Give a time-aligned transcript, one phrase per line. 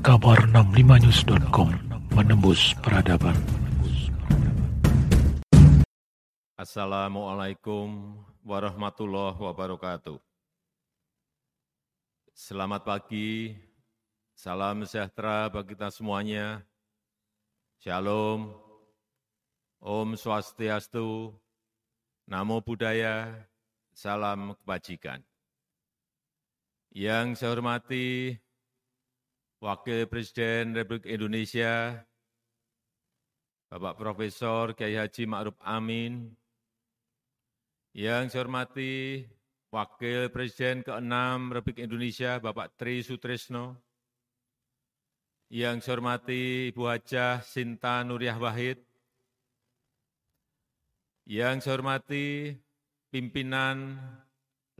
[0.00, 1.76] kabar 65news.com
[2.16, 3.36] menembus peradaban.
[6.56, 10.16] Assalamualaikum warahmatullahi wabarakatuh.
[12.32, 13.52] Selamat pagi,
[14.32, 16.64] salam sejahtera bagi kita semuanya.
[17.84, 18.56] Shalom,
[19.84, 21.36] Om Swastiastu,
[22.24, 23.44] Namo Buddhaya,
[23.92, 25.20] salam kebajikan.
[26.88, 28.40] Yang saya hormati
[29.60, 32.00] Wakil Presiden Republik Indonesia,
[33.68, 36.32] Bapak Profesor Kiai Haji Ma'ruf Amin,
[37.92, 39.20] yang saya hormati
[39.68, 43.76] Wakil Presiden ke-6 Republik Indonesia, Bapak Tri Sutrisno,
[45.52, 48.80] yang saya hormati Ibu Hajah Sinta Nuriyah Wahid,
[51.28, 52.56] yang saya hormati
[53.12, 54.00] pimpinan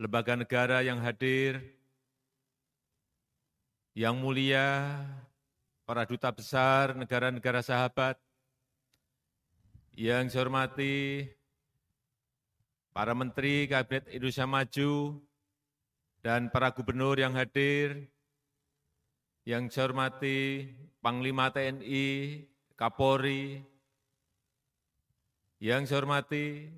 [0.00, 1.79] lembaga negara yang hadir,
[4.00, 4.96] yang mulia
[5.84, 8.16] para duta besar negara-negara sahabat,
[9.92, 11.28] yang saya hormati
[12.96, 15.20] para menteri Kabinet Indonesia Maju,
[16.24, 18.08] dan para gubernur yang hadir,
[19.44, 20.72] yang saya hormati
[21.04, 22.40] Panglima TNI,
[22.80, 23.60] Kapolri,
[25.60, 26.72] yang saya hormati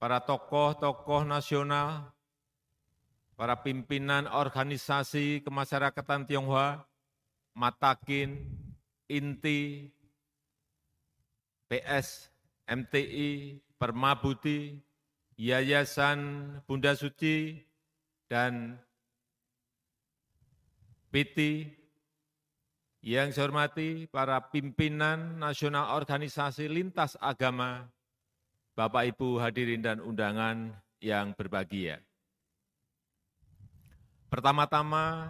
[0.00, 2.08] para tokoh-tokoh nasional,
[3.42, 6.86] para pimpinan organisasi kemasyarakatan Tionghoa,
[7.58, 8.38] Matakin,
[9.10, 9.90] Inti,
[11.66, 12.30] PS,
[12.70, 14.78] MTI, Permabuti,
[15.34, 17.58] Yayasan Bunda Suci,
[18.30, 18.78] dan
[21.10, 21.66] PT,
[23.02, 27.90] yang saya hormati para pimpinan nasional organisasi lintas agama,
[28.78, 31.98] Bapak Ibu hadirin dan undangan yang berbahagia.
[34.32, 35.28] Pertama-tama,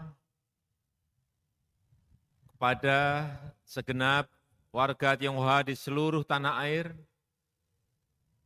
[2.54, 3.26] kepada
[3.66, 4.30] segenap
[4.70, 6.94] warga Tionghoa di seluruh tanah air,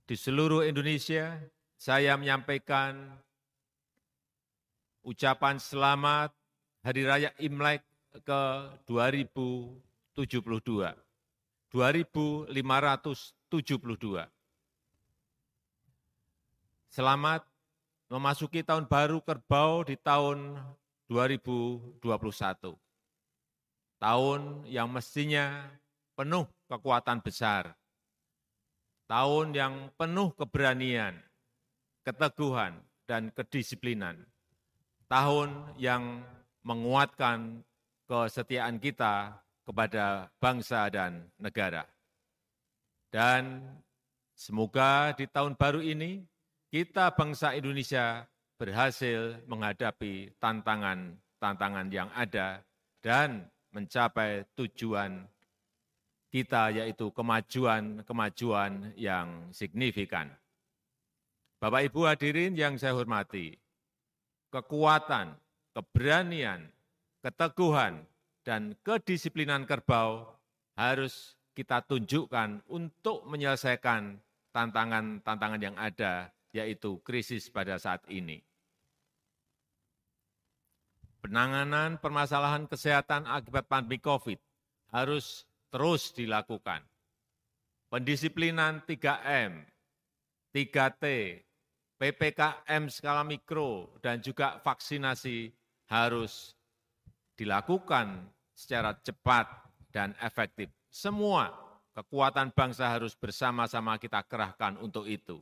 [0.08, 1.36] di seluruh Indonesia,
[1.76, 2.96] saya menyampaikan
[5.04, 6.32] ucapan selamat
[6.88, 7.84] Hari Raya Imlek
[8.24, 8.40] ke
[8.88, 10.24] 2072,
[11.68, 14.24] 2572.
[16.88, 17.44] Selamat
[18.06, 20.58] memasuki tahun baru kerbau di tahun
[21.10, 22.02] 2021.
[23.96, 25.70] Tahun yang mestinya
[26.14, 27.74] penuh kekuatan besar.
[29.06, 31.14] Tahun yang penuh keberanian,
[32.02, 34.26] keteguhan, dan kedisiplinan.
[35.06, 36.26] Tahun yang
[36.66, 37.62] menguatkan
[38.10, 41.86] kesetiaan kita kepada bangsa dan negara.
[43.10, 43.62] Dan
[44.34, 46.26] semoga di tahun baru ini
[46.76, 48.28] kita bangsa Indonesia
[48.60, 52.60] berhasil menghadapi tantangan-tantangan yang ada
[53.00, 55.24] dan mencapai tujuan
[56.28, 60.28] kita yaitu kemajuan-kemajuan yang signifikan.
[61.56, 63.56] Bapak Ibu hadirin yang saya hormati,
[64.52, 65.32] kekuatan,
[65.72, 66.60] keberanian,
[67.24, 68.04] keteguhan,
[68.44, 70.28] dan kedisiplinan kerbau
[70.76, 74.20] harus kita tunjukkan untuk menyelesaikan
[74.52, 78.40] tantangan-tantangan yang ada, yaitu krisis pada saat ini.
[81.20, 84.38] Penanganan permasalahan kesehatan akibat pandemi COVID
[84.94, 85.42] harus
[85.74, 86.80] terus dilakukan.
[87.90, 89.66] Pendisiplinan 3M,
[90.54, 91.04] 3T,
[91.96, 95.50] PPKM skala mikro, dan juga vaksinasi
[95.90, 96.54] harus
[97.36, 99.46] dilakukan secara cepat
[99.92, 100.72] dan efektif.
[100.88, 101.52] Semua
[101.96, 105.40] kekuatan bangsa harus bersama-sama kita kerahkan untuk itu.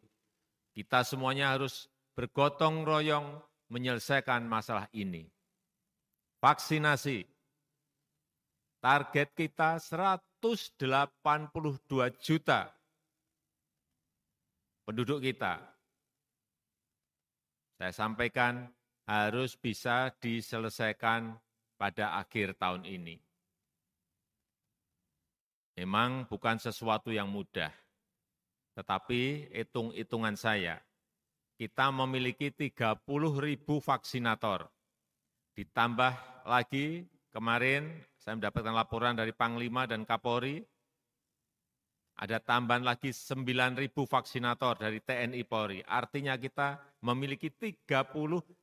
[0.74, 1.86] Kita semuanya harus
[2.18, 3.38] bergotong royong
[3.70, 5.24] menyelesaikan masalah ini.
[6.42, 7.24] Vaksinasi,
[8.82, 11.54] target kita 182
[12.20, 12.68] juta
[14.84, 15.74] penduduk kita
[17.74, 18.70] saya sampaikan
[19.04, 21.36] harus bisa diselesaikan
[21.74, 23.18] pada akhir tahun ini.
[25.74, 27.74] Memang bukan sesuatu yang mudah,
[28.74, 30.82] tetapi hitung-hitungan saya,
[31.54, 32.98] kita memiliki 30
[33.38, 34.66] ribu vaksinator.
[35.54, 40.58] Ditambah lagi kemarin saya mendapatkan laporan dari Panglima dan Kapolri,
[42.14, 45.82] ada tambahan lagi 9.000 vaksinator dari TNI Polri.
[45.82, 48.62] Artinya kita memiliki 39.000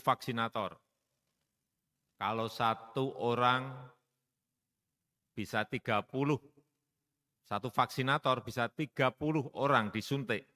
[0.00, 0.72] vaksinator.
[2.16, 3.68] Kalau satu orang
[5.36, 6.08] bisa 30,
[7.44, 9.12] satu vaksinator bisa 30
[9.60, 10.48] orang disuntik.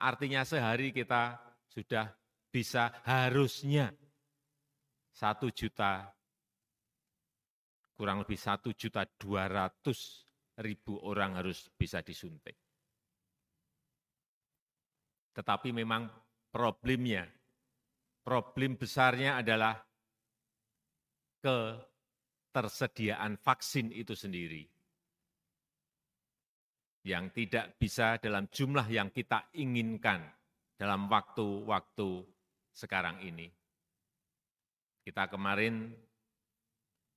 [0.00, 1.36] Artinya sehari kita
[1.68, 2.08] sudah
[2.48, 3.92] bisa harusnya
[5.12, 6.08] satu juta
[7.92, 12.56] kurang lebih 1 juta 200 ribu orang harus bisa disuntik.
[15.32, 16.08] Tetapi memang
[16.48, 17.28] problemnya,
[18.24, 19.76] problem besarnya adalah
[21.44, 24.81] ketersediaan vaksin itu sendiri
[27.02, 30.22] yang tidak bisa dalam jumlah yang kita inginkan
[30.78, 32.22] dalam waktu-waktu
[32.70, 33.50] sekarang ini.
[35.02, 35.90] Kita kemarin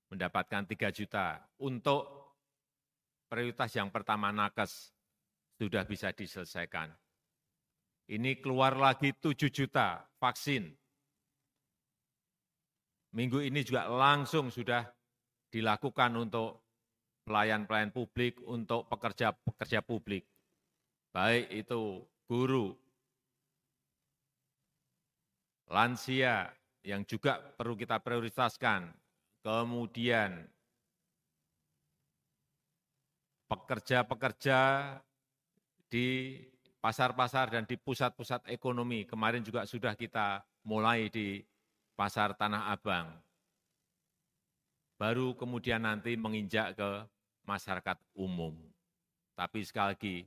[0.09, 2.33] mendapatkan 3 juta untuk
[3.29, 4.89] prioritas yang pertama nakes
[5.61, 6.89] sudah bisa diselesaikan.
[8.05, 10.69] Ini keluar lagi 7 juta vaksin.
[13.15, 14.85] Minggu ini juga langsung sudah
[15.49, 16.64] dilakukan untuk
[17.25, 20.23] pelayan-pelayan publik, untuk pekerja-pekerja publik,
[21.09, 22.77] baik itu guru,
[25.67, 26.53] lansia
[26.85, 28.93] yang juga perlu kita prioritaskan,
[29.41, 30.45] kemudian
[33.49, 34.59] pekerja-pekerja
[35.89, 36.37] di
[36.77, 39.09] pasar-pasar dan di pusat-pusat ekonomi.
[39.09, 41.41] Kemarin juga sudah kita mulai di
[41.97, 43.09] pasar Tanah Abang.
[44.95, 46.91] Baru kemudian nanti menginjak ke
[47.45, 48.53] masyarakat umum.
[49.35, 50.17] Tapi sekali lagi,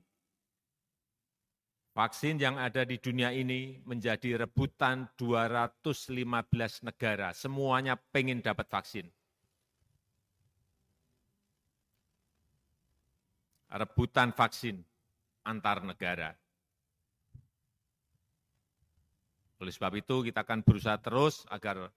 [1.93, 7.35] vaksin yang ada di dunia ini menjadi rebutan 215 negara.
[7.35, 9.07] Semuanya pengen dapat vaksin.
[13.69, 14.81] Rebutan vaksin
[15.45, 16.33] antar negara.
[19.59, 21.91] Oleh sebab itu kita akan berusaha terus agar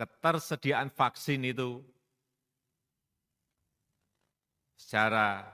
[0.00, 1.84] ketersediaan vaksin itu
[4.90, 5.46] secara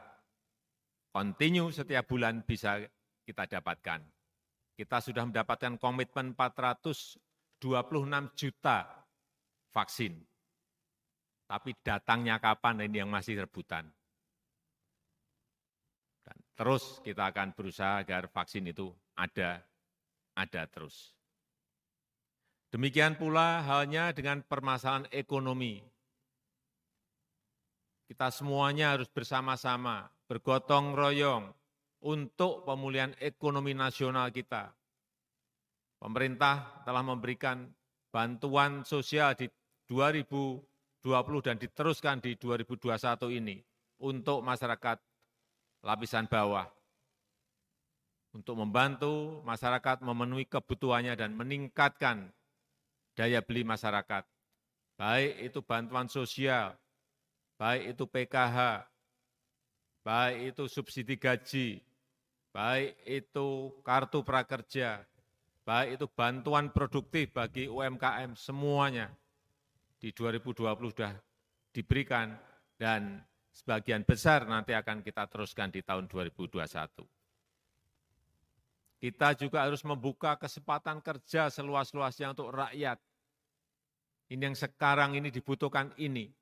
[1.12, 2.80] kontinu setiap bulan bisa
[3.20, 4.00] kita dapatkan.
[4.72, 7.20] Kita sudah mendapatkan komitmen 426
[8.32, 8.88] juta
[9.76, 10.16] vaksin.
[11.44, 13.84] Tapi datangnya kapan ini yang masih rebutan.
[16.24, 18.88] Dan terus kita akan berusaha agar vaksin itu
[19.20, 19.60] ada,
[20.32, 21.12] ada terus.
[22.72, 25.84] Demikian pula halnya dengan permasalahan ekonomi
[28.06, 31.50] kita semuanya harus bersama-sama, bergotong royong
[32.06, 34.70] untuk pemulihan ekonomi nasional kita.
[35.98, 37.66] Pemerintah telah memberikan
[38.14, 39.50] bantuan sosial di
[39.90, 41.02] 2020
[41.42, 43.58] dan diteruskan di 2021 ini
[43.98, 45.02] untuk masyarakat
[45.82, 46.70] lapisan bawah.
[48.36, 52.30] Untuk membantu masyarakat memenuhi kebutuhannya dan meningkatkan
[53.16, 54.28] daya beli masyarakat.
[55.00, 56.76] Baik itu bantuan sosial,
[57.56, 58.58] baik itu PKH,
[60.04, 61.80] baik itu subsidi gaji,
[62.52, 65.04] baik itu kartu prakerja,
[65.64, 69.12] baik itu bantuan produktif bagi UMKM, semuanya
[69.96, 71.12] di 2020 sudah
[71.72, 72.36] diberikan
[72.76, 76.60] dan sebagian besar nanti akan kita teruskan di tahun 2021.
[78.96, 82.96] Kita juga harus membuka kesempatan kerja seluas-luasnya untuk rakyat.
[84.32, 86.32] Ini yang sekarang ini dibutuhkan ini.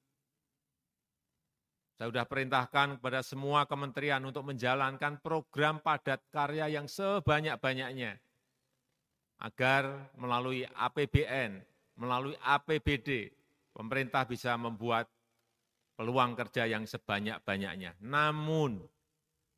[1.94, 8.19] Saya sudah perintahkan kepada semua kementerian untuk menjalankan program padat karya yang sebanyak-banyaknya.
[9.38, 11.62] Agar melalui APBN,
[11.94, 13.31] melalui APBD,
[13.70, 15.06] pemerintah bisa membuat
[15.94, 17.94] peluang kerja yang sebanyak-banyaknya.
[18.03, 18.82] Namun,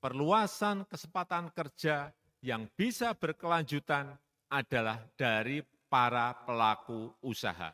[0.04, 2.12] perluasan kesempatan kerja
[2.44, 4.12] yang bisa berkelanjutan
[4.52, 7.72] adalah dari para pelaku usaha.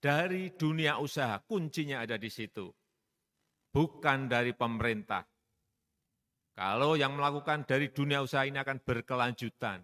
[0.00, 2.72] Dari dunia usaha, kuncinya ada di situ
[3.72, 5.24] bukan dari pemerintah.
[6.58, 9.78] Kalau yang melakukan dari dunia usaha ini akan berkelanjutan.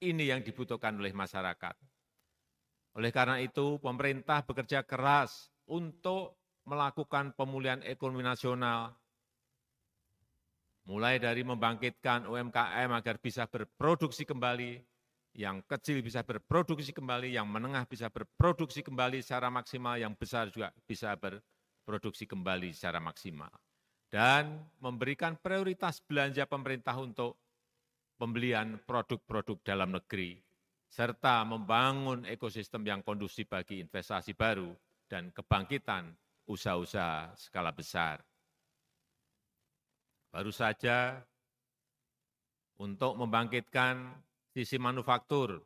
[0.00, 1.76] Ini yang dibutuhkan oleh masyarakat.
[2.96, 8.96] Oleh karena itu, pemerintah bekerja keras untuk melakukan pemulihan ekonomi nasional,
[10.88, 14.80] mulai dari membangkitkan UMKM agar bisa berproduksi kembali,
[15.36, 20.72] yang kecil bisa berproduksi kembali, yang menengah bisa berproduksi kembali secara maksimal, yang besar juga
[20.88, 21.53] bisa berproduksi
[21.84, 23.52] produksi kembali secara maksimal.
[24.08, 27.38] Dan memberikan prioritas belanja pemerintah untuk
[28.16, 30.38] pembelian produk-produk dalam negeri,
[30.88, 34.70] serta membangun ekosistem yang kondusif bagi investasi baru
[35.10, 36.14] dan kebangkitan
[36.46, 38.22] usaha-usaha skala besar.
[40.30, 41.18] Baru saja
[42.78, 44.14] untuk membangkitkan
[44.54, 45.62] sisi manufaktur,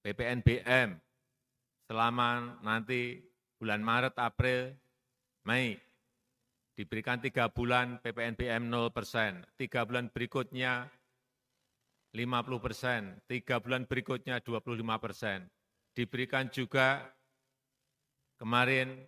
[0.00, 0.96] PPNBM,
[1.88, 3.20] selama nanti
[3.60, 4.72] bulan Maret, April
[5.48, 5.72] Mei,
[6.76, 10.84] diberikan tiga bulan PPNBM 0 persen, tiga bulan berikutnya
[12.12, 15.48] 50 persen, tiga bulan berikutnya 25 persen.
[15.96, 17.08] Diberikan juga
[18.36, 19.00] kemarin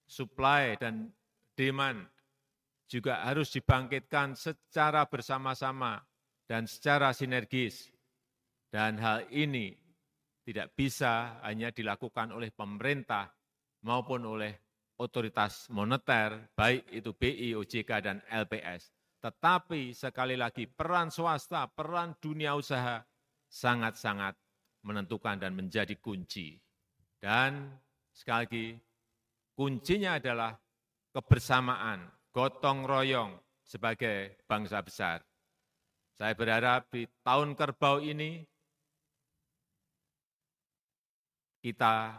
[0.06, 1.10] supply dan
[1.56, 2.06] demand
[2.86, 5.98] juga harus dibangkitkan secara bersama-sama
[6.44, 7.90] dan secara sinergis.
[8.68, 9.70] Dan hal ini
[10.44, 13.30] tidak bisa hanya dilakukan oleh pemerintah
[13.86, 14.52] maupun oleh
[14.98, 18.90] otoritas moneter, baik itu BI, OJK, dan LPS.
[19.22, 23.00] Tetapi sekali lagi peran swasta, peran dunia usaha
[23.48, 24.36] sangat-sangat
[24.84, 26.60] menentukan dan menjadi kunci.
[27.16, 27.72] Dan
[28.14, 28.66] sekali lagi
[29.54, 30.58] Kuncinya adalah
[31.14, 35.22] kebersamaan, gotong royong sebagai bangsa besar.
[36.10, 38.42] Saya berharap di tahun kerbau ini
[41.62, 42.18] kita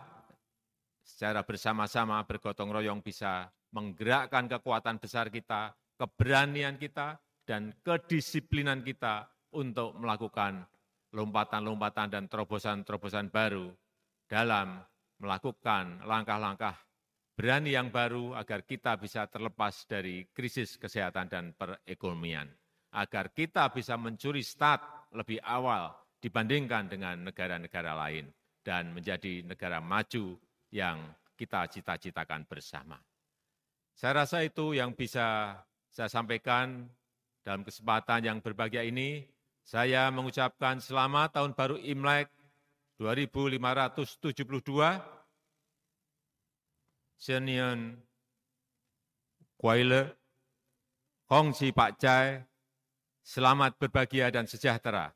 [1.04, 9.92] secara bersama-sama bergotong royong bisa menggerakkan kekuatan besar kita, keberanian kita, dan kedisiplinan kita untuk
[10.00, 10.64] melakukan
[11.12, 13.76] lompatan-lompatan dan terobosan-terobosan baru
[14.32, 14.80] dalam
[15.26, 16.78] melakukan langkah-langkah
[17.36, 22.48] berani yang baru agar kita bisa terlepas dari krisis kesehatan dan perekonomian,
[22.96, 25.92] agar kita bisa mencuri start lebih awal
[26.22, 28.32] dibandingkan dengan negara-negara lain
[28.64, 30.40] dan menjadi negara maju
[30.72, 32.96] yang kita cita-citakan bersama.
[33.96, 35.60] Saya rasa itu yang bisa
[35.92, 36.88] saya sampaikan
[37.44, 39.28] dalam kesempatan yang berbahagia ini.
[39.66, 42.30] Saya mengucapkan selamat tahun baru Imlek
[43.02, 45.15] 2572
[47.16, 48.00] Shenian
[49.56, 50.14] Kuailer,
[51.26, 52.44] Kongsi Pak Jai,
[53.26, 55.16] selamat berbahagia dan sejahtera.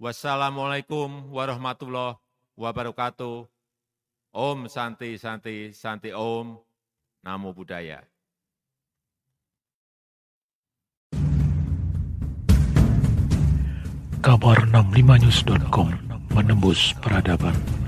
[0.00, 2.18] Wassalamualaikum warahmatullahi
[2.56, 3.46] wabarakatuh.
[4.34, 6.58] Om Santi Santi Santi Om
[7.22, 8.02] Namo Buddhaya.
[14.24, 15.92] Kabar 65news.com
[16.32, 17.83] menembus peradaban.